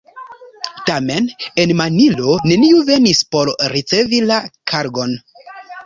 Tamen 0.89 1.27
en 1.65 1.75
Manilo 1.83 2.33
neniu 2.53 2.83
venis 2.91 3.23
por 3.37 3.55
ricevi 3.79 4.27
la 4.33 4.43
kargon. 4.75 5.19